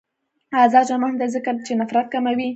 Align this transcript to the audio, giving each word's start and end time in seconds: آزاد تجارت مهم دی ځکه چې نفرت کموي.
آزاد 0.63 0.85
تجارت 0.85 1.01
مهم 1.01 1.15
دی 1.19 1.27
ځکه 1.35 1.49
چې 1.65 1.73
نفرت 1.81 2.07
کموي. 2.13 2.49